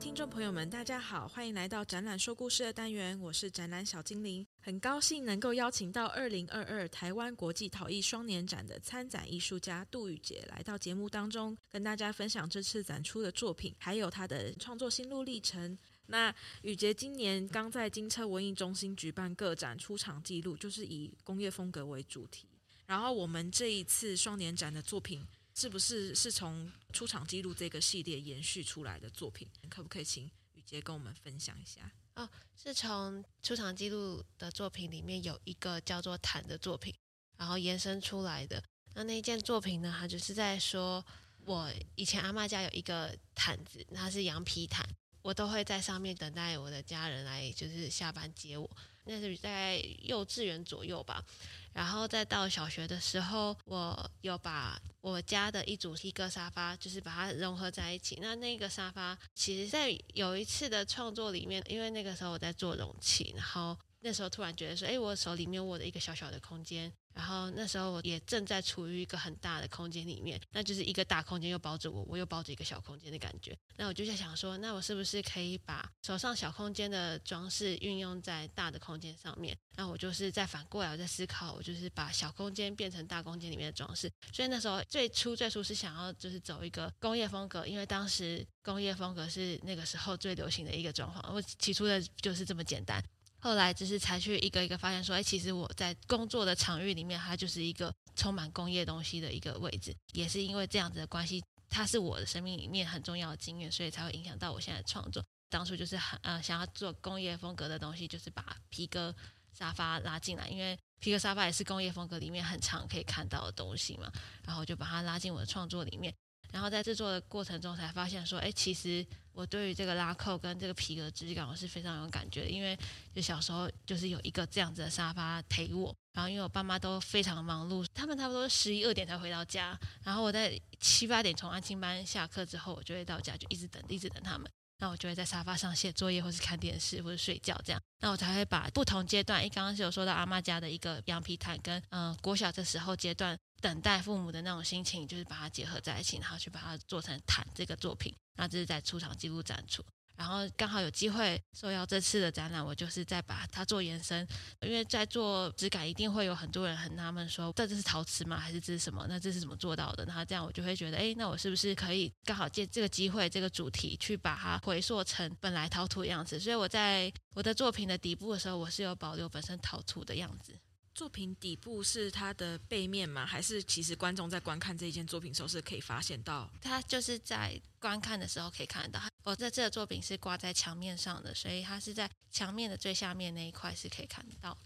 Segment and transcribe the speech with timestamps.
[0.00, 15.76] 听众朋友们，大家好，欢迎来到展览说故事的单元，我是展览小精灵，很高兴能够邀请到二零二二台湾国际陶艺双年展的参展艺术家杜雨杰来到节目当中，跟大家分享这次展出的作品，还有他的创作心路历程。
[16.06, 22.48] 那雨杰今年刚在金车文艺中心举办个展，出场记录就是以工业风格为主题，
[22.86, 25.22] 然后我们这一次双年展的作品。
[25.54, 29.48] 是不是是从出场记录这个系列延续出来的作品？
[29.68, 30.24] 可不可以请
[30.54, 31.90] 雨杰跟我们分享一下？
[32.14, 36.94] 哦，是从出场记录的作品里面有一个叫做“毯”的作品，
[37.36, 38.62] 然后延伸出来的。
[38.94, 41.04] 那那一件作品呢，它就是在说，
[41.44, 44.84] 我以前阿妈家有一个毯子，它是羊皮毯，
[45.22, 48.68] 我都会在上面等待我的家人来，就是下班接我。
[49.04, 51.24] 那是在幼稚园左右吧。
[51.72, 58.18] 然后再到小学的时候，我有把我家的一组皮革沙发，就是把它融合在一起。
[58.20, 66.92] 那那个沙发，其实在有一次的创作里面，因为那个时候我在做容器，然后那时候突然觉得说，哎，我手里面握的一个小小的空间。
[67.12, 73.56] 然后那时候我也正在处于一个很大的空间里面，那就是一个大空间又包着我，我又包着一个小空间的感觉。
[73.76, 79.56] 那我就在想说，那我是不是可以把手上小空间的装饰运用在大的空间上面？
[79.76, 84.10] 那我就是在反过来我在思考，我就是把小空间变成大空间里面的装饰。
[84.32, 91.34] 所以那时候最初最初是想要就是走一个工业风格，因为当时工业风格是那个时候最流行的一个状况。
[91.34, 93.02] 我起初的就是这么简单。
[93.40, 99.96] 后来只是才去一个一个发现，说，哎，其实我在工作的场域里面，它就是一个充满工业东西的一个位置。
[100.12, 105.24] 也是因为这样子的关系，它是我的生命里面很重要的经验，所以才会影响到我现在的创作。
[105.48, 109.14] 当初就是很呃想要做工业风格的东西，就是把皮革
[109.52, 114.12] 沙发拉进来，因为皮革沙发也是工业风格里面很常可以看到的东西嘛。
[114.44, 116.14] 然后就把它拉进我的创作里面。
[116.52, 122.78] 然后在制作的过程中才发现说，哎，其实我对于这个拉扣跟这个皮革质感我是非常有感觉的，因为
[123.14, 134.50] 就小时候就是有一个这样子的沙发陪我，然后因为我爸妈都非常忙碌，他们差不多十一二点才回到家，然后我在七八点从安亲班下课之后，我就会到家就一直等，一直等他们。
[134.80, 137.80] 那我就会在沙发上写作业，或是看电视，或者睡觉这样。
[138.00, 148.14] 那我才会把不同阶段，一刚刚是有说到阿妈家的一个羊皮毯，跟嗯国小的时候阶段等待父母的那种心情，就是把它结合在一起，然后去把它做成毯这个作品。
[148.36, 149.84] 那这是在出场记录展出。
[150.20, 154.28] 然后刚好有机会受邀这次的展览，我就是在把它做延伸，
[154.60, 158.38] 因为在做质感，一定会有很多人很纳闷说，这这是陶瓷吗？
[158.38, 159.06] 还是这是什么？
[159.08, 160.04] 那这是怎么做到的？
[160.04, 166.38] 然后这样我就会觉得，哎，那我是不是可以刚好借这个机会，这个主题去把它回溯成本来陶土的样子？
[166.38, 170.52] 所以我在我的作品的底部的时候，我是有保留本身陶土的样子。
[170.94, 173.24] 作品底部是它的背面吗？
[173.24, 176.50] 还是其实观众在观看这一件作品的时候是可以发现到？
[176.60, 179.02] 它就是在观看的时候可以看得到。
[179.22, 184.56] 我这这个作品是挂在墙面上的，所以它是在墙面的最下面那一块是可以看得到。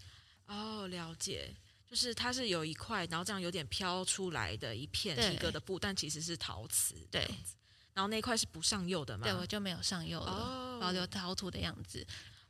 [0.47, 1.53] 哦，了解，
[1.89, 6.95] 就是它是有一块，然后这样有点飘出来的一片皮革的布，但其实是陶瓷。
[7.11, 7.29] 对，
[7.93, 9.25] 然后那一块是不上釉的嘛？
[9.25, 12.05] 对，我就没有上釉了，哦、保留陶土的样子。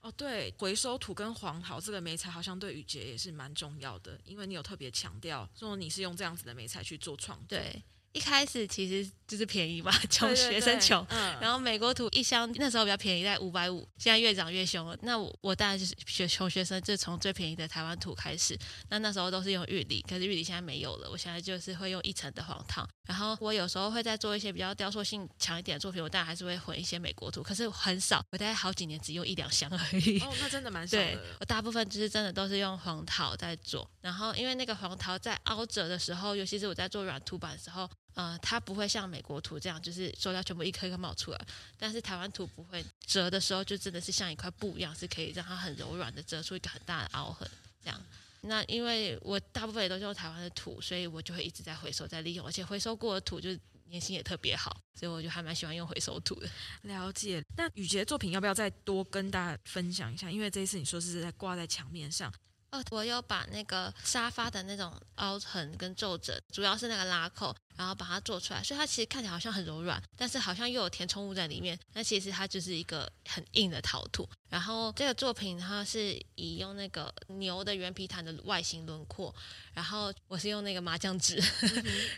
[0.06, 7.58] 哦，对，回收土跟黄桃这个梅材好像对雨洁也是蛮重要的，因为你有特别强调说你是用这样子的梅材去做创作。
[7.58, 7.82] 对。
[8.16, 11.06] 一开始其实就是便宜嘛， 穷学生穷。
[11.10, 13.86] 嗯、然后美国土一箱那时候比较便宜，在五百五。
[13.98, 14.98] 现在越涨越凶了。
[15.02, 18.58] 那我我当然就是学穷学生，就从最便宜的台湾土开始。
[18.90, 21.12] 那那时候都是用玉里，可是玉里现在没有了。
[21.12, 22.88] 我现在就是会用一层的黄陶。
[23.06, 28.24] 然后我有时候会再做一些比较雕塑性强一点的作品，我当然还是会混一些美国土，可是很少。
[28.32, 30.20] 我大概好几年只用一两箱而已。
[30.20, 31.04] 哦，那真的蛮少的。
[31.04, 33.86] 对，我大部分就是真的都是用黄桃在做。
[34.00, 37.90] 然后因为那个黄桃在凹折的时候，尤其是我在做软土板的时候。
[38.16, 41.40] 呃，它不会像美国土这样，就是塑料全部一颗一颗冒出来。
[41.78, 47.50] 但是台湾土不会折的时候，就真的是像一块布一样，是可以让它很柔软的折出一个很大的凹痕。
[47.84, 48.02] 这样，
[48.42, 53.50] 那因为我大部分也都是用台湾的土，所以我就会一直在回收、在利用，而且回收过的土就
[53.92, 56.50] 粘性也特别好，所以我就还蛮喜欢用回收土的。
[56.84, 57.44] 了解。
[57.58, 60.32] 那雨洁作品要不要再多跟大家分享一下？
[60.32, 62.34] 因为这一次你说是在挂在墙面上。
[62.72, 67.56] 哦，我有把那个沙发的那种凹痕跟皱褶，主要是那个拉扣。
[67.78, 71.78] 然后把它做出来，所以它其实看起来好像很柔软，但是好像又有填充物在里面。
[71.92, 74.26] 那其实它就是一个很硬的陶土。
[74.48, 79.36] 然后这个作品它是以用那个牛的原皮毯的外形轮廓，
[79.74, 81.38] 然后我是用那个麻将纸，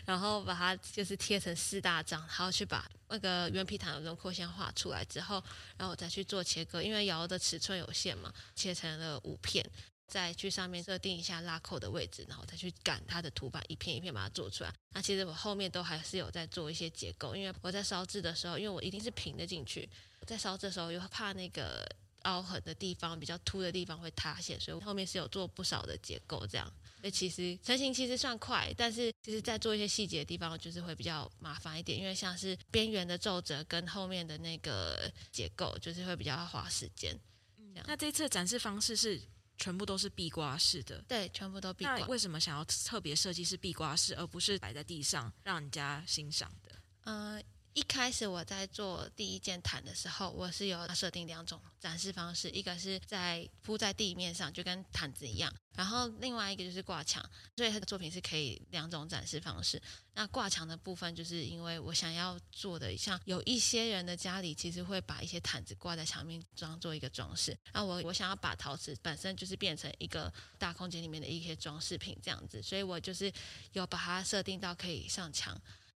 [0.06, 5.42] 然后把它就是贴成四大张，然后去把那个原皮毯的轮廓先画出来之后，
[5.76, 9.68] 然后我再去做切割，因为窑的尺寸有限嘛，切成了五片。
[10.08, 14.74] 再去上面设定一下拉扣的位置，然后再去赶它的图板，一片一片把它做出来。
[14.92, 19.88] 那其实我后面都还是有在做一些结构，因为我在烧制的时候，因为我一定是平的进去，
[20.26, 21.86] 在烧制的时候又怕那个
[22.22, 26.66] 凹痕的地方比较凸的地方会塌陷，所以我后面是有做不少的结构这样。
[27.00, 37.16] 所以其实成型其实算快，但是其实在做一些细节的地方就是会比较麻烦一点，因为像是边缘的皱褶跟后面的那个结构，就是会比较花时间。
[37.72, 37.84] 这样。
[37.86, 39.20] 那这次的展示方式是
[39.58, 41.04] 全部都是壁挂式的？
[41.08, 41.98] 对，全部都壁挂。
[41.98, 46.72] 那为什么想要特别设计是壁挂式，而不是摆在地上让人家欣赏的？
[47.04, 47.42] 嗯、呃。
[47.74, 57.24] 一开始我在做第一件毯的时候，我是有设定两种展示方式，一个是在铺在地面上，就跟毯子一样，然后另外一个就是挂墙，
[57.56, 59.80] 所以他的作品是可以两种展示方式。
[60.14, 67.56] 那挂墙的部分，就是因为我想要做的，像有一些人的家里其实会把一些毯子挂在墙面，装做一个装饰。
[67.72, 73.32] 那我我想要把陶瓷本身就是变成一个大空间里面的一些装饰品这样子，所以我就是
[73.74, 75.56] 有把它设定到可以上墙。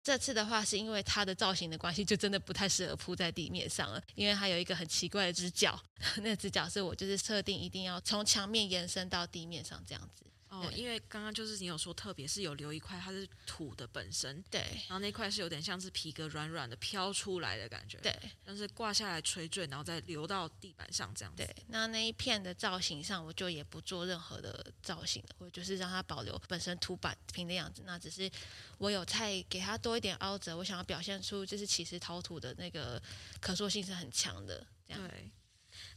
[0.09, 5.79] 这次的话，是因为它的造型的关系，就真的不太适合铺在地面上了，因为它有一个很奇怪的直角，
[6.25, 10.25] 那直角是我就是设定一定要从墙面延伸到地面上这样子。
[10.63, 18.13] 哦，因为刚刚就是你有说，特别是有留一块，它是土的本身，对，然后那块是有点像是皮革软软的飘出来的感觉，对，
[18.45, 21.45] 但是挂下来垂坠，然后再流到地板上这样子。
[21.45, 27.83] 对，那那一片的造型上，我就也不做任何的造型了，我就是让它保留本身土板平的样子。
[27.87, 28.31] 那只是
[28.79, 33.03] 我有再给它多一点凹折，我想要表现出就是其实陶土的那个
[33.41, 34.67] 可塑性是很强的。
[34.87, 35.09] 这样。
[35.09, 35.31] 对，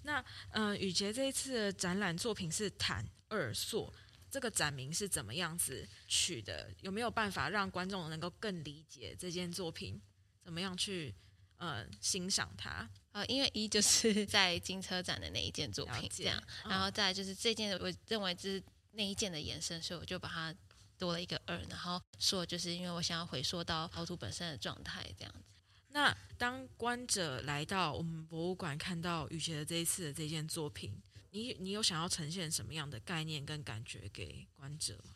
[0.04, 3.92] 那嗯，雨杰这一次的展览作品是坦二塑。
[4.32, 6.74] 这个展名是怎么样子取的？
[6.80, 10.02] 有没有办法让观众能够更理解这件作品？
[10.42, 11.14] 怎么样去
[11.58, 12.90] 呃欣赏它？
[13.12, 18.64] 呃，因为一就是 在金车展的那一件作品这样，然后再就是这件我认为是
[18.94, 20.56] 那一件的延伸，所以我就把它
[20.98, 25.40] 多了一个二，然后说就是因为我想要回溯到陶土本身的状态这样子。
[25.90, 30.98] 那当观者来到我们博物馆看到雨洁的这一次的这件作品。
[31.32, 35.16] 你你有想要呈现什么样的概念跟感觉给观者吗？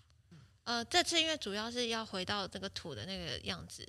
[0.63, 3.87] 呃，这次因为主要是要回到这个土的那个样子，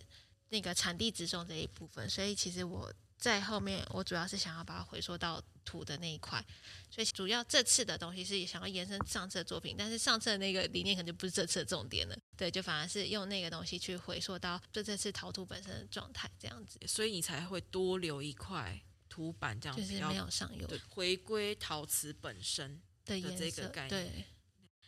[0.51, 6.45] 那个产地直送这一部分，所以其实我在后面我主要是想要把它回溯到土的那一块，
[6.91, 18.79] 所以主要这次的东西是想要延伸上次的作品，但是上次的那个理念可能就不是这次的重点了，对，就反而是用那个东西去回溯到就这次陶土本身的状态这样子，所以你才会多留一块。
[19.17, 23.89] 图版这样就是没有上釉，回归陶瓷本身的这个概念。
[23.89, 24.25] 对，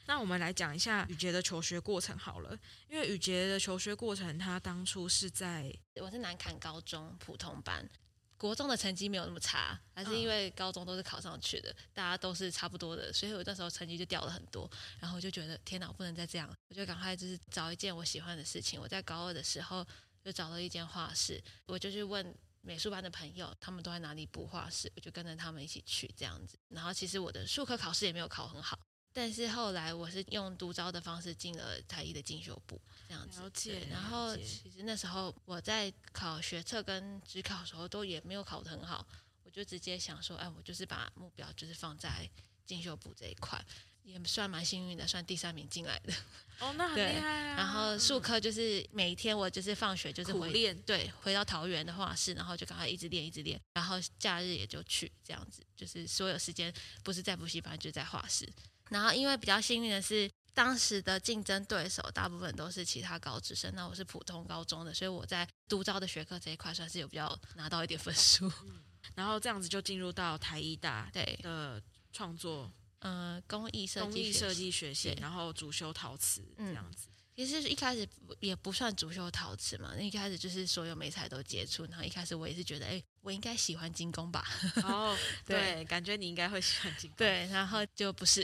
[0.05, 2.59] 那我们来讲一下雨杰的求学过程好了，
[2.91, 7.89] 因为雨杰的求学过程，他当初是在我是南坎高中普通班，
[8.37, 14.71] 国中的成绩没有那么差，还是因为高中都是考上去的，大家都是差不多的，所以我那时候成绩就掉了很多，
[15.01, 18.79] 然后我就觉得天哪，我不能再这样，我就赶快就是找一件我喜欢的事情。
[18.79, 19.87] 我在高二的时候
[20.23, 22.37] 就找了一间画室，我就去问。
[22.69, 26.59] 美术班的朋友，他们都在哪里补画室，我就跟着他们一起去这样子。
[26.69, 28.79] 然后其实我的术科考试也没有考很好，
[29.11, 32.79] 但是后来我是用独招的方式进了台艺的进修部
[33.09, 33.41] 这样子。
[33.41, 33.87] 了解。
[33.91, 39.07] 然后其实那时候我在考学测跟职考的时候都也没有考得很好，
[39.45, 42.29] 我就直接想说，哎，我就是把目标就是放在
[42.67, 43.65] 进修部这一块。
[44.09, 46.13] 也算蛮幸运的，算第三名进来的。
[46.61, 47.57] 哦，那很厉害啊！
[47.57, 56.75] 然后术科就是每一天我就是放学就是回练，对，回到桃园的画室，然后就赶快一直练一直练，然后假日也就去这样子，就是所有时间
[57.05, 58.49] 不是在补习班就是在画室。
[58.89, 68.51] 然后因为比较幸运的是，当时的竞争对手大部分都是其他高职生，那我是普通高中的，所以我在独招的学科这一块算是有比较拿到一点分数。
[68.65, 68.81] 嗯，
[69.15, 71.81] 然后这样子就进入到台艺大对的
[72.13, 72.69] 创作。
[73.01, 77.09] 呃，工艺设计，工艺设计学系，然后主修陶瓷这样子。
[77.39, 78.05] 其实一开始
[78.41, 81.85] 也不算主修陶瓷嘛，那一开始就是所有美材都接触。
[81.87, 84.45] 然后一开始我也是觉得，哎，我应该喜欢金工吧？
[84.83, 85.17] 哦，
[85.47, 87.17] 对，感觉你应该会喜欢金工。
[87.19, 88.43] 对，然后就不是，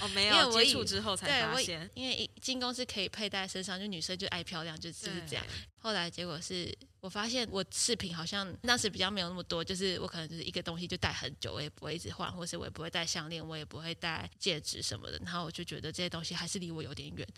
[0.00, 5.44] 哦，没有接触之后才发现，因为金工是可以佩戴身上，就女生就爱漂亮，就就是这样。
[5.76, 15.18] 后来结果是我发现我饰品好像当时比较没有那么多，就是我可能就是一个东西就戴很久，我也不会一直换，或是我也不会戴项链，我也不会戴戒指什么的。
[15.22, 17.28] 然后我就觉得这些东西还是离我有点远。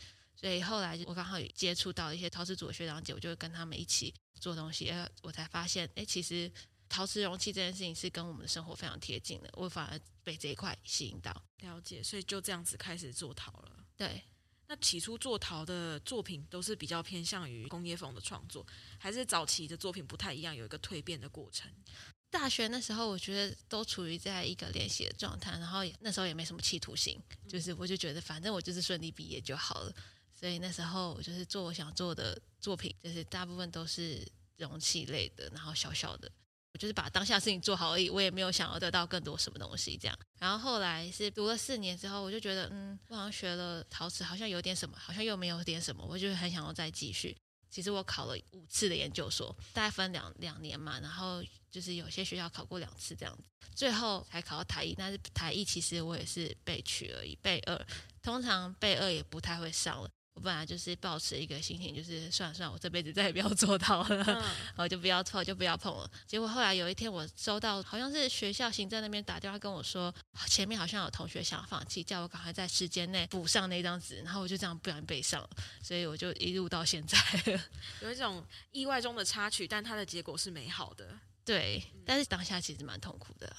[0.44, 6.52] 所以后来我刚好接触到一些陶瓷组的学长姐，我就会跟他们一起做东西，哎，我才发现，哎，其实
[6.86, 11.32] 陶瓷容器这件事情是跟我们的生活非常贴近的，我反而被这一块吸引到。
[11.60, 13.86] 了解，所以就这样子开始做陶了。
[13.96, 14.22] 对，
[14.66, 18.66] 那起初做陶的作品都是比较偏向于工业风的创作，
[18.98, 21.72] 还是早期的作品不太一样，有一个蜕变的过程？
[22.28, 29.94] 大学那时候，我觉得都处于在一个练习的状态，然后那时候也没什么企图心，就是我就觉得反正我就是顺利毕业就好了。
[30.44, 34.22] 所以那时候我就是做我想做的作品，就是大部分都是
[34.58, 36.30] 容器类的，然后小小的，
[36.74, 40.14] 我就是把当下事情做好而已，我也没有想要得到更多什么东西这样。
[40.38, 47.34] 然后后来是读了四年之后，我就觉得，嗯，我好像学了陶瓷，好像有点什么，好像又没有点什么，我就很想要再继续。
[47.70, 54.94] 其实我考了五次的研究所，大概分两两年嘛，然后就是有些学校考过两次这样子，最后才考到台艺。
[54.94, 57.86] 但是台艺其实我也是备取而已，备二，
[58.22, 60.10] 通常备二也不太会上了。
[60.34, 64.42] 我本来就是抱持一个心情，就是算了算了，我这辈子再也不要做到了，嗯、
[64.76, 66.10] 我就不要碰，就不要碰了。
[66.26, 70.12] 结果后来有一天，我收到好像是学校行政那边打电话跟我说，
[70.46, 75.50] 前面好像有同学想放弃，叫我赶快在时间内补上那张纸，然后我就这样不小心背上了，
[75.80, 77.16] 所以我就一路到现在。
[78.02, 81.08] 有一种意外中的插曲，但它的结果是美好的。
[81.44, 83.54] 对，但是当下其实蛮痛苦的。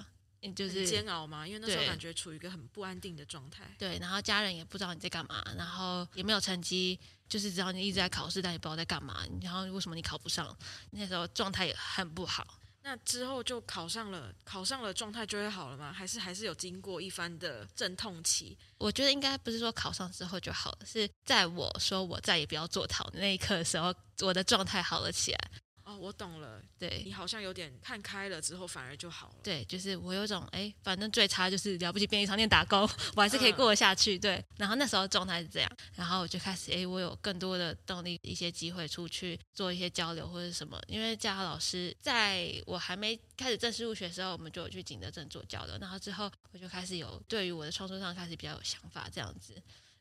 [0.53, 3.63] 就是煎熬嘛，因为那时候感觉处于一个很不安定的状态。
[3.79, 9.25] 对，然后家人也不知道你在干嘛，然后也没有成绩，就是知道你一直在考试，但也不知道在干嘛。
[9.41, 10.55] 然后为什么你考不上？
[10.91, 12.59] 那时候状态也很不好。
[12.87, 15.91] 那之后就考上了，考上了状态就会好了吗？
[15.91, 18.55] 还是还是有经过一番的阵痛期？
[18.77, 25.51] 我觉得应该不是说考上之后就好了，是在我说我再也不要做陶的那一刻的时候，我的状态好了起来。
[25.85, 26.59] 哦，我懂了。
[26.79, 29.35] 对，你好像有点看开了，之后反而就好了。
[29.43, 32.81] 对，就是我有种哎，反正最差就是了不起便利商店打工，
[33.15, 34.17] 我还是可以过得下去。
[34.17, 40.81] 嗯、对，然后那时候状态是这样，然后我就开始哎，我有更多的动力，一些机会出去做一些交流或者什么。
[40.87, 49.53] 因为嘉豪老师在我还没开始正式入学的时候，我们就有去景德镇做交流，然后之后我就开始有对于我的创作上开始比较有想法，这样子。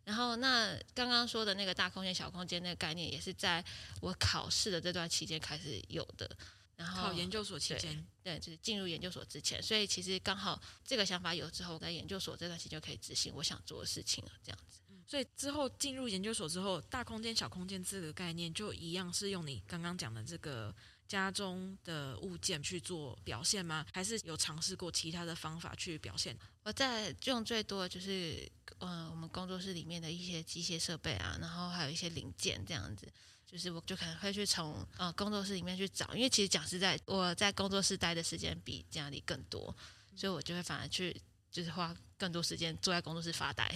[0.04, 3.64] 然后，那刚刚说的那个大空间、小空间那个概念，也是在
[4.00, 6.30] 我考试的这段期间开始有的。
[6.76, 14.32] 然后考研究所期间，对，就是进入研究所之前，所以其实刚好这个想法有之后，在研究所这段期间就可以执行我想做的事情了。
[14.42, 20.75] 这样子，所以之后进入研究所之后，大空间、小空间这个概念就一样是用你刚刚讲的这个
[21.06, 23.87] 家中的物件去做表现吗？
[23.92, 26.37] 还是有尝试过其他的方法去表现？
[26.62, 28.50] 我在用最多的就是。
[28.80, 33.11] 嗯，我们工作室里面的一些机械设备啊，然后还有一些零件这样子，
[33.46, 39.75] 就是我就可能会去从呃工作室里面去找，因为其实讲实在，我在工作室待的时间比家里更多，
[40.16, 41.18] 所以我就会反而去
[41.50, 43.66] 就是花更多时间坐在工作室发呆。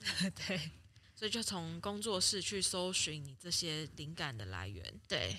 [0.46, 0.70] 对，
[1.14, 5.00] 所以就从工作室去搜寻你这些灵感的来源。
[5.06, 5.34] 对，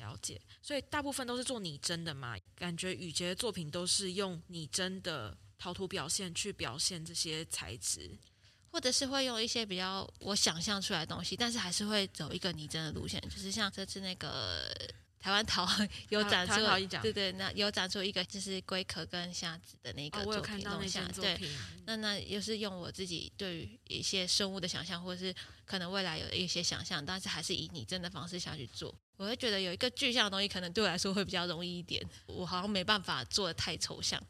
[0.00, 0.40] 了解。
[0.60, 8.18] 所以大部分都是做拟真的嘛，感觉雨杰的作品都是用拟真的陶土表现去表现这些材质。
[8.72, 14.72] 或者是会用一些比较我想象出来的东西，但是还是会走一个拟真的路线，就是像这次那个
[15.20, 15.68] 台湾陶
[16.08, 16.54] 有展出，
[17.02, 21.38] 对对，那有展出一个就是龟壳跟虾子的那个作品，弄下对，
[21.84, 25.34] 那那又是用我自己对于一些生物的想象，或者是
[25.66, 34.20] 可能未来有一些想象，但是还是以拟真的方式下去做，我会觉得有一个具象的东西，可能对我来说会比较容易一点，我好像没办法做的太抽象。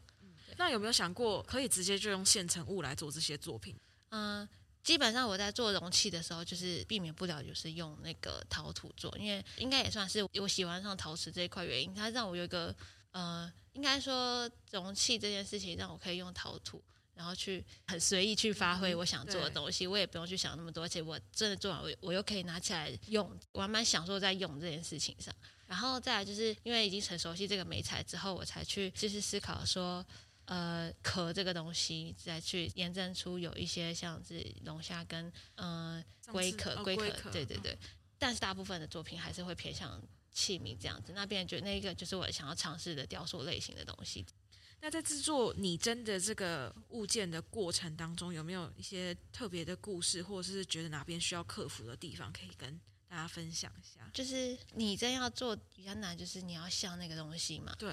[0.57, 3.73] 那有没有想过可以直接就用现成物来做这些作品？
[4.09, 4.47] 嗯，
[4.83, 11.93] 基本上我在做容器的时候，就是避免不了就是用那个陶土做，因为应该也算是我喜欢上陶瓷这一块原因。
[11.93, 12.75] 它让我有一个
[13.11, 16.83] 呃，应该说容器这件事情让我可以用陶土，
[17.13, 25.33] 然后去很随意去发挥我想做的东西，我也不用去想那么多，而且我真的做完我我又可以拿起来用，我还蛮享受在用这件事情上。
[25.67, 30.03] 然后再来就是因为已经很熟悉这个美材之后，我才去就是思考说。
[30.51, 37.77] 呃，壳这个东西再去验证出有一些像是龙虾跟嗯龟壳，龟壳，对对对。
[38.19, 39.97] 但是大部分的作品还是会偏向
[40.29, 41.13] 器皿这样子。
[41.15, 44.25] 那别人觉得那一个就是我想要尝试的雕塑类型的东西。
[44.81, 52.77] 那在制作拟真的这个物件的过程当中，有没有一些特别的故事，或者是觉得哪边需要克服的地方，可以跟
[53.07, 54.11] 大家分享一下？
[54.13, 57.73] 就是拟真要做比较难，就是你要像那个东西嘛。
[57.79, 57.89] 对。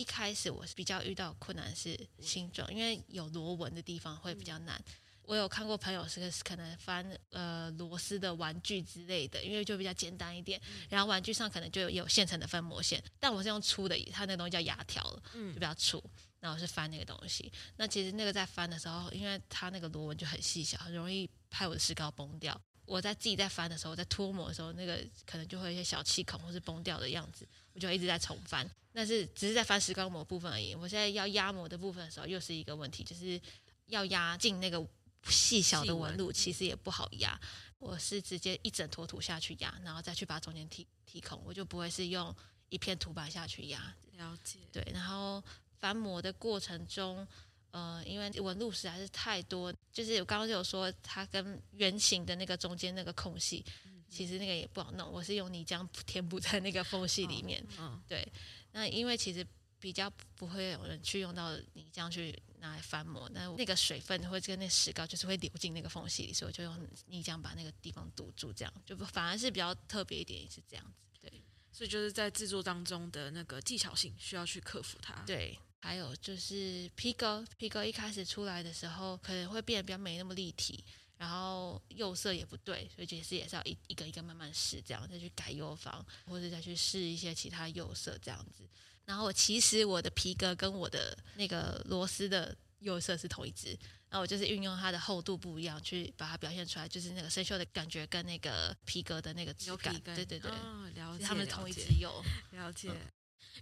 [0.00, 4.82] 一开始我是比较遇到困难是形状，因为有螺纹的地方会比较难。
[5.24, 10.58] 我有看过朋友是可能翻呃螺丝的玩具之类的，因为就比较简单一点。
[10.88, 16.02] 然后玩具上可能就有现成的分模线，但我是用粗的，它那个东西叫牙条了，就比较粗。
[16.40, 22.58] 然后是翻那个东西，那其实那个在翻的时候，因为它那个螺纹就很细小，很容易拍我的石膏崩掉。
[22.90, 28.68] 我在自己在翻的时候，在脱模的时候，那个可能就会有一些小气孔或是崩掉的样子，我就一直在重翻。
[28.92, 30.74] 但是只是在翻石膏模部分而已。
[30.74, 33.40] 我现在要压模的部分的时候，又是一个问题，就是
[33.86, 34.84] 要压进那个
[35.28, 37.40] 细小的纹路，其实也不好压。
[37.78, 42.34] 我是直接一整坨土下去压，然后再去把中间剔剔孔，我就不会是用
[42.70, 43.94] 一片土板下去压。
[44.16, 44.58] 了解。
[44.72, 45.40] 对，然后
[45.78, 47.24] 翻模的过程中，
[47.72, 53.64] 呃，因为纹路实在是太多，就是我刚刚就有说它跟圆形的那个中间那个空隙，
[54.08, 57.64] 其实那个也不好弄，我是用泥浆填补在那个缝隙里面。
[57.78, 58.26] 嗯，对。
[58.72, 59.46] 那因为其实
[59.78, 71.08] 比较不会有人去用到泥浆去拿来翻模，那那个水分会跟那石膏就是会流进那个缝隙里，所以我就用泥浆把那个地方堵住，这样就反而是比较特别一点，是这样子。
[71.20, 75.14] 对，所以就是在制作当中的那个技巧性需要去克服它。
[75.24, 75.56] 对。
[75.80, 80.84] 还有就是皮革，皮革一开始出来的时候可能会变得比较没那么立体，
[81.16, 88.68] 然后釉色也不对，所以其实也是要一一个一个慢慢试，这样再去改釉方，或者再去试一些其他釉色这样子。
[89.06, 93.70] 然后其实我的皮革跟我的那个螺丝的釉色是同一支，
[94.08, 102.22] 然后我就是运用它的厚度不一样去把它表现出来，就是那个生锈的感觉跟那个皮革的那个质感，对对对，哦、了解，他们同一支釉，
[102.52, 102.90] 了解。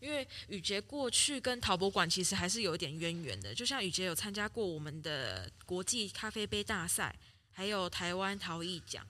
[0.00, 7.14] 因为雨洁过去跟陶博馆其实还是有一点渊源的，就像雨洁有参加过我们的国际咖啡杯大赛，
[7.50, 9.06] 还有台湾陶艺奖，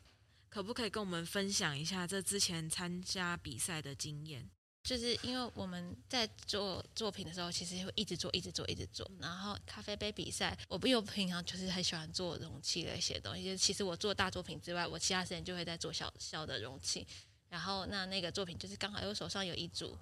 [0.48, 4.48] 可不可以跟我们分享一下这之前参加比赛的经验？
[4.84, 9.10] 就是因为我们在做作品的时候，其实会一直做，一直做，一直做。
[9.20, 17.06] 然后咖啡杯比赛，我不因为我平常就是很喜欢做容器的一些东西，就是其实我做大作品之外，我其他时间就会在做小小的容器。
[17.50, 19.98] 然后那那个作品就是刚好我手上有一组。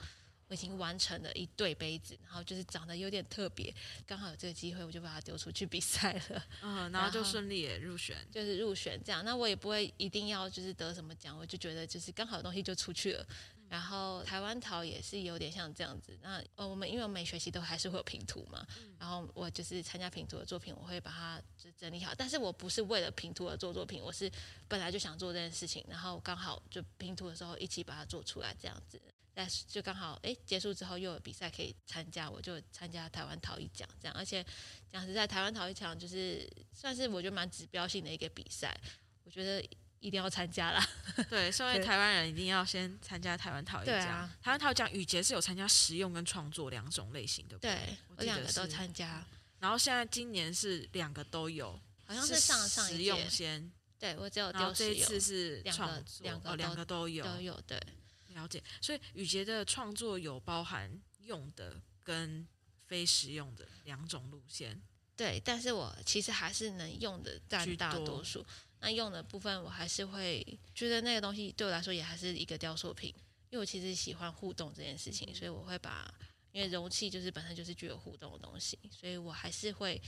[0.49, 3.75] 我已经完成了一对杯子，然后就是长得有点特别，
[4.07, 6.47] 刚好有这个机会，我就把它丢出去比赛了。
[6.63, 9.25] 嗯， 然后就顺利也入选，就是入选这样。
[9.25, 13.27] 那我也不会一定要就是得什么奖，我就觉得就是刚好有东西就出去了。
[13.69, 16.17] 然后台湾陶也是有点像这样子。
[16.23, 18.65] 那呃，我们因为我每学期都还是会有拼图嘛，
[18.97, 22.15] 然后我就是参加拼图的作品，我会把它就整理好。
[22.17, 24.31] 但是我不是为了拼图而做作品，我是
[24.69, 29.03] 本来就想做这件事情，然后刚好就拼图的时候一起把它做出来这样子。
[29.39, 34.43] 但是就刚好哎，结束之后又有比赛可以参加，我就参加台湾陶艺奖这样，而且
[34.91, 38.75] 讲实在，台湾陶艺奖就是算是我觉得蛮指标性的一个比赛，
[39.25, 39.63] 我觉得
[40.01, 40.89] 一定要参加啦。
[41.29, 43.95] 对，身为台湾人一定要先参加台湾陶艺奖。
[43.95, 47.59] 对啊，台湾陶艺奖雨杰是有参加实用跟创作两种类型的。
[47.59, 49.23] 对，我两个都参加。
[49.59, 52.97] 然后现在今年是两个都有，好像是上上一届。
[52.97, 53.73] 实用先。
[53.99, 54.63] 对，我只有丢实用。
[54.63, 57.79] 然后这一次是两个两个两个都有都有对。
[58.37, 60.89] 了解，所以雨杰的创作有包含
[61.21, 62.47] 用的跟
[62.87, 64.81] 非实用的两种路线。
[65.17, 68.45] 对，但是我其实还是能用的占大多数。
[68.81, 73.09] 那用的部分，我还是会觉得那个东西对我来说也还是一个雕塑品，
[73.49, 76.15] 因为我其实喜欢互动这件事情，所以我会把，
[76.53, 80.01] 因为容器就是本身就是具有互动的东西，所以我还是会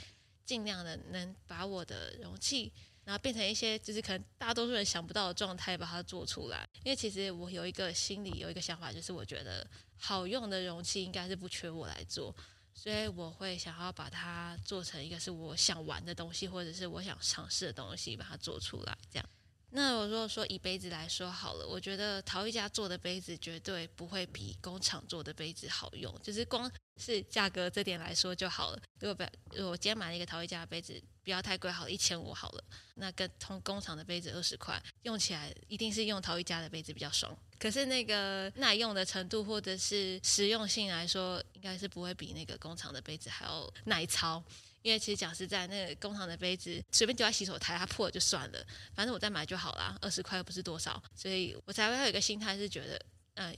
[0.45, 2.71] 尽量的能把我的容器。
[3.09, 6.69] 然后变成一些就是可能大多数人想不到的状态，把它做出来。
[6.85, 9.67] 因为其实我有一个心里有一个想法，就是我觉得
[9.97, 12.37] 好用的容器应该是不缺我来做，
[12.75, 19.27] 所以我会想要把它做成一个是我想玩的东西，或者是我想尝试的东西，把它做出来这样。
[19.71, 28.81] 那我如果说以杯子来说好了，我觉得陶艺家做的杯子绝对不会比工厂做的杯子好用，就是光是价格这点来说就好了。
[28.99, 37.37] 如果不要，如果我今天买了一个陶艺家的杯子，不要太贵，好，一千五好了，那跟同工厂的杯子二十块，用起来一定是用陶艺家的杯子比较爽。
[37.59, 44.43] 可是那个耐用的程度或者是实用性来说，应该是不会比那个工厂的杯子还要耐操。
[44.83, 53.01] 因为其实讲实在，那个工厂的杯子随便丢在洗手台，它破了就算了，反正我再买就好啦，二十块又不是多少，所以我才会有一个心态是觉得，
[53.35, 53.55] 呃，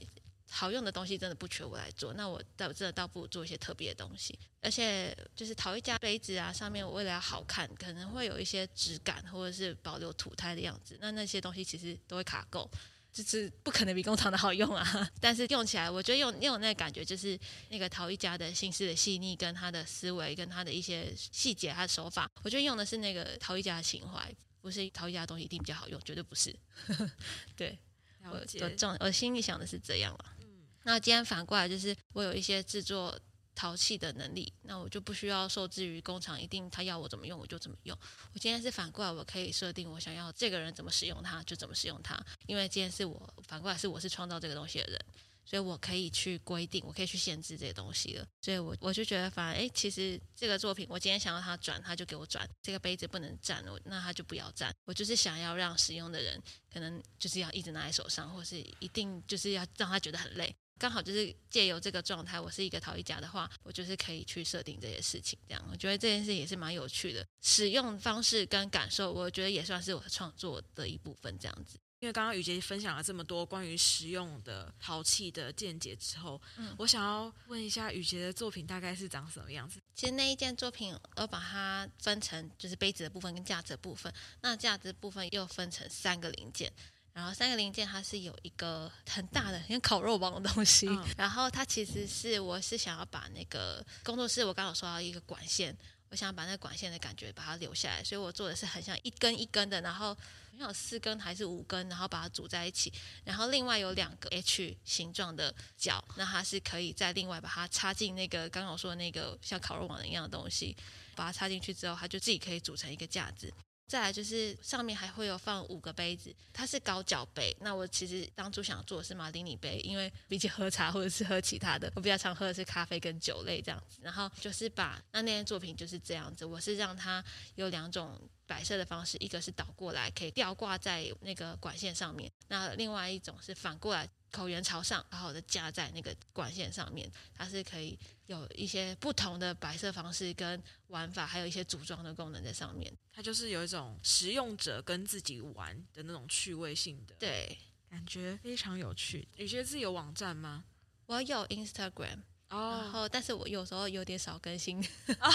[0.49, 12.69] 好用的东西真的不缺我来做，那我倒真的倒不如做一些特别的东西，而且就是淘一家杯子啊，上面我为了要好看，可能会有一些质感或者是保留土胎的样子，那那些东西其实都会卡够。
[13.11, 14.85] 就是不可能比工厂的好用啊，
[15.19, 17.37] 但是用起来，我觉得用用那个感觉，就是
[17.69, 26.55] 那个陶艺家的心思的细腻，跟他的思维，跟他的一些细节，他的手法，我觉得用的是那个陶艺家的情怀，不是陶艺家的东西一定比较好用，绝对不是。
[27.55, 27.77] 对。
[28.23, 30.25] 我我我心里想的是这样了。
[30.41, 30.45] 嗯，
[30.83, 33.19] 那今天反过来就是我有一些制作。
[33.61, 37.95] 淘气的能力，那我就不需要受制于工厂，一定他要我怎么用我就怎么用。
[38.33, 44.99] 我今天是反过来，我可以设定我想要这个人怎么使用它就怎么使用它，因为今天是我反过来是我是创造这个东西的人，
[45.45, 48.25] 所以我可以去规定，我可以去限制这些东西了。
[48.41, 52.49] 所以我我就觉得，反正哎，其实这个作品我今天想要它转，它就给我转。
[52.63, 54.73] 这个杯子不能站，我那它就不要站。
[54.85, 56.41] 我就是想要让使用的人
[56.73, 60.51] 可能就是要一直拿在手上，或是一定就是要让他觉得很累。
[60.81, 65.37] 刚好就是借由这个状态，我是一个陶艺家的话，我就是可以去设定这些事情。
[65.47, 67.23] 这样，我觉得这件事也是蛮有趣的。
[67.39, 71.37] 使用方式跟感受，我觉得也算是我的创作的一部分。
[71.37, 79.79] 这样子，因为刚刚雨杰分享了这么多关于实用的陶器的见解之后，嗯，我想要问一下雨杰的作品大概是长什么样子？
[79.93, 86.73] 其实那一件作品，我把它分成就是杯子的部分跟架子的部分，那架子部分又分成三个零件，
[87.13, 95.75] 然后三个零件它是有一个很大的像烤肉棒的东西，嗯，然后它其实是我是想要把那个工作室我刚刚有说到一个管线。
[96.09, 100.19] 我想把那个管线的感觉把它留下来，所以我做的是很像一根一根的，然后好
[100.59, 102.91] 像有四根还是五根，然后把它组在一起，
[103.23, 110.75] 然后另外有两个 H 形状的角，那它是可以再另外把它插进那个刚刚我说的那个像烤肉网一样的东西，
[111.15, 113.49] 把它插进去之后，它就自己可以组成一个架子。
[113.91, 117.53] 再来就是上面还会有放五个杯子，它是高脚杯。
[117.59, 123.99] 那我其实当初想做的是马丁尼杯，因为比起喝茶或者是喝其他的，我比较常喝的是咖啡跟酒类这样子。
[124.01, 127.21] 然后就是把那那件作品就是这样子，我是让它
[127.55, 128.17] 有两种
[128.51, 134.09] 摆设的方式，一个是倒过来可以吊挂在那个管线上面，那另外一种是反过来。
[134.31, 142.89] 口圆朝上，好好的架在那个管线上面，它是可以有一些不同的摆设方式跟玩法，还有一些组装的功能在上面。
[143.11, 147.57] 它就是有一种使用者跟自己玩的那种趣味性的，对，
[147.89, 149.27] 感觉非常有趣。
[149.35, 150.63] 你觉得自己有网站吗？
[151.07, 152.21] 我有 Instagram。
[152.51, 154.77] 哦，然后但是我有时候有点少更新。
[155.19, 155.31] 哦、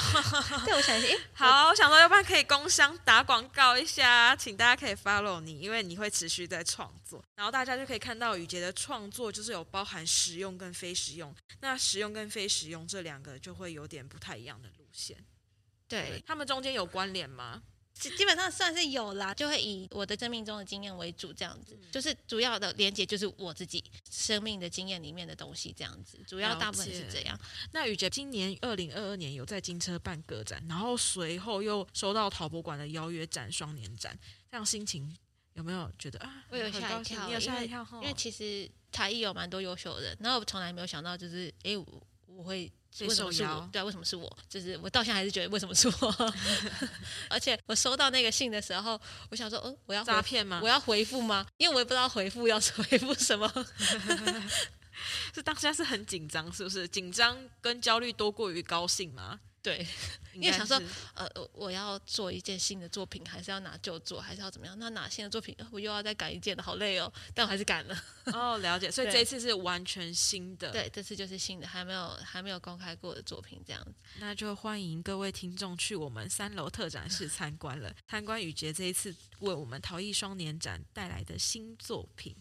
[0.64, 15.16] 对， 我想一下，哎， 好，我想说，要不然可以工商打广告一下，请大家可以 follow 你，因为你会持续在创作，然后大家就可以看到雨杰的创作就是有包含实用跟非实用，那实用跟非实用这两个就会有点不太一样的路线。
[15.88, 17.62] 对，他们中间有关联吗？
[17.98, 27.40] 基本上算是有啦，就会以我的生命中的经验为主，这样子，嗯、就是主要的连接就是我自己生命的经验里面的东西，这样子，主要大部分是这样。
[27.72, 34.18] 那雨洁今年二零二二年有在金车办个展，然后随后又收到陶博馆的邀约展双年展，
[34.50, 35.16] 这样心情
[35.54, 36.44] 有没有觉得啊？
[36.50, 42.70] 我有吓一跳，你有吓一跳，因为其实才艺有蛮多优秀的人，然后我从来没有想到就是，哎，我我会。
[43.00, 43.68] 为什么是我？
[43.72, 44.38] 对啊，为什么是我？
[44.48, 46.32] 就是我到现在还是觉得为什么是我？
[47.28, 50.60] 而且我收到那个信的时候，我想说，哦，我要诈骗吗？
[50.62, 51.46] 我要回复吗？
[51.58, 53.52] 因为我也不知道回复要 回复什么。
[55.34, 56.88] 是当下是很紧张，是不是？
[56.88, 59.38] 紧张跟焦虑多过于高兴吗？
[59.66, 59.84] 对，
[60.32, 60.80] 因为想说，
[61.14, 64.78] 呃，我要做一件新的作品，还是要拿旧做，还是要怎么样？
[64.78, 67.12] 那拿新的作品，我又要再赶一件的，好累哦。
[67.34, 68.04] 但我还是赶了。
[68.26, 68.88] 哦，了解。
[68.88, 70.70] 所以这一次是完全新的。
[70.70, 73.92] 对，这次就是新的，还没有还没有公开过的作品，这样子。
[74.20, 82.36] 那就欢迎各位听众去我们三楼特展室参观了，参观雨杰这一次为我们陶艺双年展带来的新作品。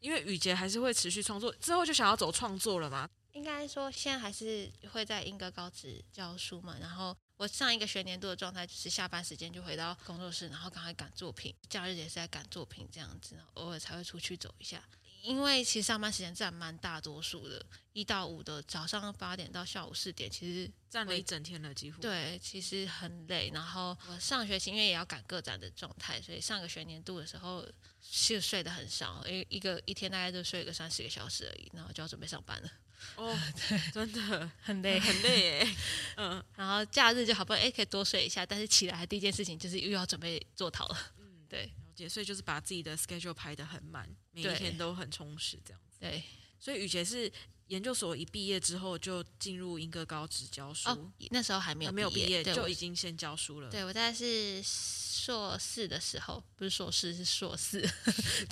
[0.00, 3.08] 因为雨杰还是会持续创作，之后就想要走创作了吗？
[3.32, 6.76] 应该说，现在还是会在英歌高职教书嘛。
[6.80, 14.82] 然后我上一个学年度的状态就是下班时间就回到工作室，然后赶快赶作品，假日也是在赶作品这样子，偶尔才会出去走一下。
[15.22, 17.62] 因为其实上班时间占蛮大多数的，
[17.92, 22.00] 一到五的早上八点到下午四点，其实占了一整天了，几乎。
[22.00, 23.50] 对，其实很累。
[23.52, 27.62] 然后我上学期因为也要赶个展的状态，所以上个学年度的时候
[28.00, 32.70] 是睡得很少，因为一个一天大概就睡个三四个小时而已，然后就要准备上班了。
[33.16, 35.76] 哦， 对，真的 很累，很累诶。
[36.16, 40.98] 嗯，然后假日就好不容易哎可以多睡一下，但是起来第一件事情就是又要准备做陶了。
[41.18, 42.08] 嗯，对，了解。
[42.08, 45.98] 所以就是把自己的 schedule 排得很满，每一天都很充实，这样子。
[46.00, 46.22] 对，
[46.58, 47.30] 所以雨杰是
[47.66, 50.88] 研究所一毕业之后就进入英歌高职教书。
[50.88, 53.70] 哦，那时候还没有还没有毕业就已经先教书了。
[53.70, 57.80] 对，我大概是硕士的时候，不是硕士，是硕士。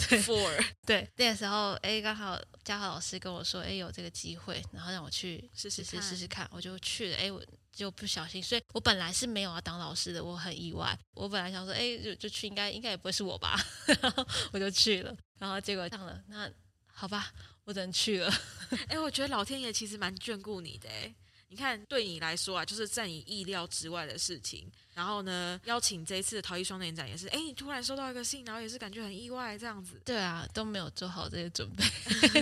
[0.09, 0.65] 对，four。
[0.87, 7.17] 对，那个时候，哎，刚好嘉豪老师跟我说，哎，有这个机会，然后让我去试试试试试看，我就去了。
[7.17, 10.95] 哎，我就不小心，所以我本来是没有要当老师的，我很意外。
[11.15, 13.59] 我本来想说，哎，就就去，应该应该也不会是我吧，
[14.03, 16.47] 然后我就去了，然后结果上了，那
[16.93, 17.33] 好吧，
[17.65, 18.31] 我只能去了。
[18.89, 21.15] 哎，我觉得老天爷其实蛮眷顾你的，哎。
[21.51, 24.71] 你看，对你来说啊，就是在你意料之外的事情。
[24.95, 30.01] 然后呢，邀请这一次的陶艺双年展也是，哎，你突然收到一个信，然后也是感觉很意外，这样子。
[30.05, 31.85] 对啊，都没有做好这些准备。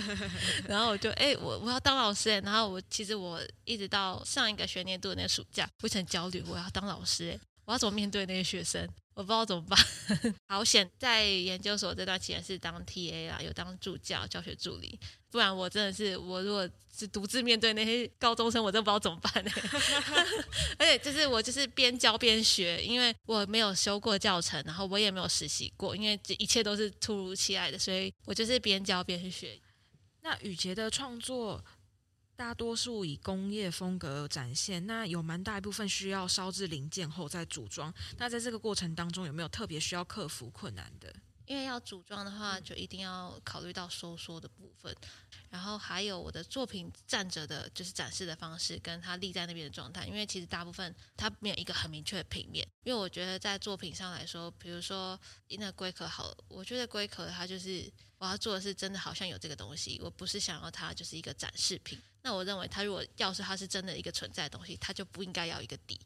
[0.66, 2.30] 然后我就，哎，我我要当老师。
[2.40, 8.88] 然后我其实我一直到上一个学年度的那个暑假，我很焦虑，我要当老师，我要怎么面对那些学生？
[9.14, 9.78] 我不知道怎么办。
[10.48, 14.98] 好险，在研究所这段期间是当 TA 啊，有当助教、教学助理。
[15.30, 19.50] 不然我真的是，我如果是独自面对那些高中生，我真的不知道怎么办呢。
[20.78, 29.58] 而且就是我就是边教边学，因为我没有修过教程，然后我也没有实习过，因为这一切都是突如其来的，所以我就是边教边学。
[30.22, 31.64] 那雨洁的创作
[32.36, 37.92] 大多数以工业风格展现，那有蛮大一部分需要烧制零件后再组装。
[38.18, 41.12] 那在这个过程当中，有没有特别需要克服困难的？
[41.46, 44.92] 因为要组装的话，就一定要考虑到收缩的部分，
[45.48, 50.04] 然后还有我的作品站着的，就是展示的方式，跟它立在那边的状态。
[50.06, 52.66] 因为其实大部分它没有一个很明确的平面。
[52.82, 55.18] 因为我觉得在作品上来说，比如说
[55.50, 57.88] 那龟壳好了，我觉得龟壳它就是
[58.18, 61.98] 我要做的是真的好像有这个东西，我不是想要它就是一个展示品。
[62.22, 66.00] 那我认为它如果要是它是真的一个存在的东西，它就不应该要一个底。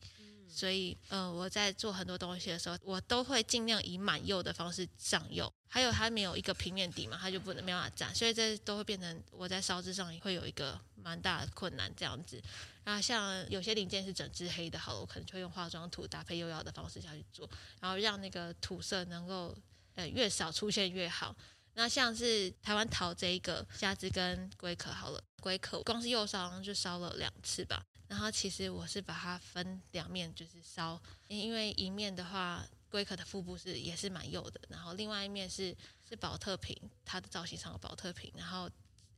[0.52, 5.50] 所以，呃，我在做很多东西的时候，我都会尽量以满釉的方式上釉。
[5.68, 12.42] 还有，它没有一个平面底嘛，它就不能没办法展，所以这都会变成我在烧制上会有一个蛮大的困难这样子。
[12.82, 17.48] 然后，像有些零件是整只黑的，好了，我可能就会用化妆土搭配釉药的方式下去做，
[17.80, 19.56] 然后让那个土色能够
[19.94, 21.32] 呃越少出现越好。
[21.74, 27.82] 那像是台湾陶这一个虾子跟龟壳好了，龟壳光是釉烧就烧了两次吧。
[28.08, 35.74] 然后其实我是把它分两面，就是烧，因为一面的话，龟壳的腹部是也是蛮幼的，然后另外一面是
[36.08, 38.68] 是宝特瓶，它的造型上的宝特瓶，然后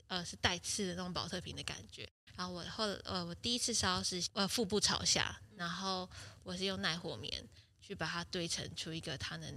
[0.09, 2.07] 呃是带刺的那种宝特瓶的感觉。
[2.37, 6.09] 然后我后呃我第一次烧是呃腹部朝下，然后
[6.43, 7.49] 我是用耐火棉
[7.81, 9.53] 去把它堆成出一个它能。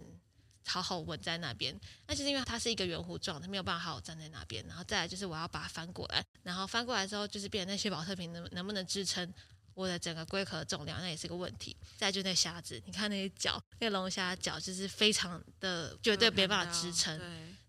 [0.67, 4.65] 好好稳在那边，那就是因为它是一个圆弧状，它没有办法好好站在那边。
[4.67, 9.31] 然后再来就是我要把它翻过来，然后翻过来之后就是变成那些保特瓶能能不能支撑
[9.75, 11.75] 我的整个龟壳的重量，那也是个问题。
[11.97, 17.17] 再就那虾子，你看那些脚，那个龙虾脚就是非常的绝对没办法支撑。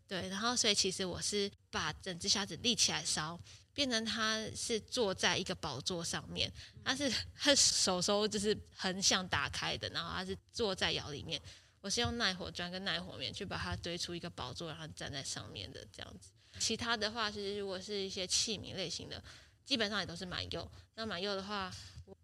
[0.08, 3.38] 对，对，然后所以其实我是把整只虾子立起来烧，
[3.74, 6.50] 变成它是坐在一个宝座上面，
[6.82, 11.40] 它是它手手就是横向打开的，然后它是坐在窑里面。
[11.80, 16.30] 我是用耐火砖跟耐火棉去把它堆出一个宝座，然后站在上面的这样子。
[16.58, 19.22] 其他的话，其实如果是一些器皿类型的，
[19.64, 20.68] 基本上也都是满釉。
[20.94, 21.72] 那满釉的话，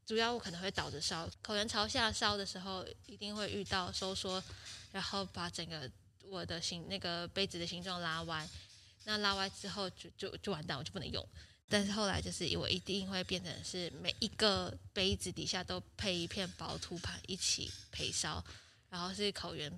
[0.06, 4.42] 主要我可能会倒着烧，口沿朝下烧的时候，一定会遇到收缩，
[4.90, 5.88] 然后把整个
[6.24, 8.48] 我的形那个杯子的形状拉歪。
[9.04, 11.24] 那拉歪之后就就就完蛋，我就不能用。
[11.68, 18.42] 但是后来就是我一定会变成是每一个杯子底下都配一片薄凸盘一起陪烧。
[18.92, 19.72] 然后是口缘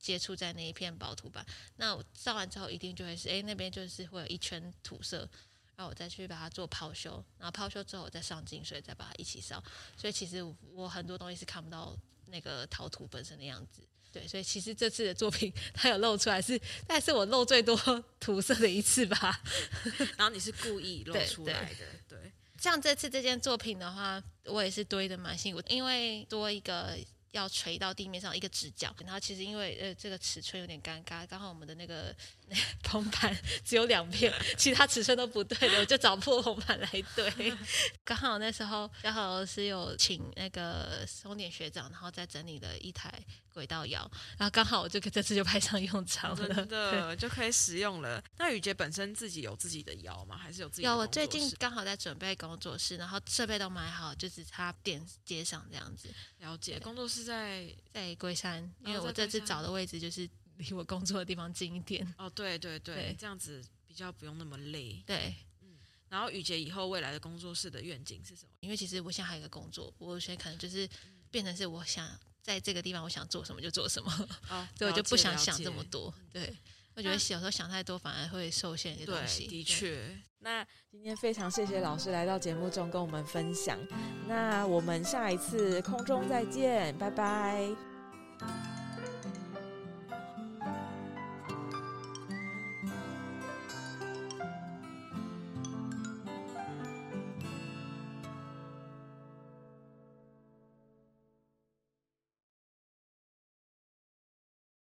[0.00, 5.18] 接触在那一片薄土板，那我烧完之后一定就会是，哎，那边就是会有一圈土色，
[5.76, 9.62] 然后我再去把它做抛修，然后抛修之后我再上净水，再把它一起烧。
[9.96, 10.42] 所以其实
[10.72, 17.76] 我很多东西是看不到那个陶土本身的样子，对，所以其实这次的作品它有露出来是，但是我露最多
[18.18, 19.40] 土色的一次吧。
[20.18, 22.18] 然后你是故意露出来的，对。
[22.18, 26.98] 对像这次这件作品的话，我也是堆的蛮辛苦，因为多一个。
[27.32, 32.14] 要垂到地面上一个直角，然后其实因为呃这个尺寸有点尴尬，刚好我们的那个
[32.48, 37.54] 那个 铜板只有两片，其他尺寸都不对的，我就找破铜板来对。
[38.04, 43.12] 刚好那时候刚好是有请那个松点学长，然后再整理了一台
[43.52, 48.22] 轨道摇，然后刚好我就这次就派上用场了，真的就可以使用了。
[48.38, 50.36] 那雨杰本身自己有自己的摇吗？
[50.36, 50.88] 还是有自己的？
[50.88, 56.08] 有，我最近刚好在准备工作室，然后设备都买好，就只差点接上这样子。
[56.38, 62.06] 了解，工作室在在龟山，因为我这次找的位置就是离我工作的地方近一点。
[62.18, 65.02] 哦，对对对，对这样子比较不用那么累。
[65.06, 65.76] 对，嗯。
[66.08, 68.50] 然后雨洁以后未来的工作室的愿景是什么？
[68.60, 70.88] 因为其实我现在还有一个工作，我现在可能就是
[71.30, 72.08] 变成是我想
[72.42, 76.12] 在这个地方我想做什么就做什么，哦， 所以我就不想想这么多。
[76.32, 76.56] 对，
[76.98, 79.46] 我觉得有时候想太多反而会受限一些东西。
[79.46, 80.18] 的确。
[80.40, 83.78] 那今天非常谢谢老师来到节目中跟我们分享。
[84.26, 87.68] 那我们下一次空中再见，拜拜。